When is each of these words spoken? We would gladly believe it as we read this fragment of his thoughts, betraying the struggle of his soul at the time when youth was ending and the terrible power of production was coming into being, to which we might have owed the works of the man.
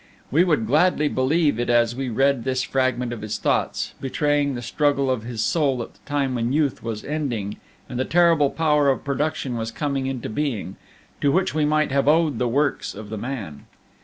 We 0.31 0.43
would 0.43 0.65
gladly 0.65 1.09
believe 1.09 1.59
it 1.59 1.69
as 1.69 1.95
we 1.95 2.09
read 2.09 2.43
this 2.43 2.63
fragment 2.63 3.13
of 3.13 3.21
his 3.21 3.37
thoughts, 3.37 3.93
betraying 4.01 4.55
the 4.55 4.63
struggle 4.63 5.11
of 5.11 5.21
his 5.21 5.43
soul 5.43 5.83
at 5.83 5.93
the 5.93 5.99
time 6.07 6.33
when 6.33 6.51
youth 6.51 6.81
was 6.81 7.03
ending 7.03 7.57
and 7.87 7.99
the 7.99 8.03
terrible 8.05 8.49
power 8.49 8.89
of 8.89 9.03
production 9.03 9.57
was 9.57 9.69
coming 9.69 10.07
into 10.07 10.27
being, 10.27 10.75
to 11.21 11.31
which 11.31 11.53
we 11.53 11.65
might 11.65 11.91
have 11.91 12.07
owed 12.07 12.39
the 12.39 12.47
works 12.47 12.95
of 12.95 13.11
the 13.11 13.17
man. 13.19 13.67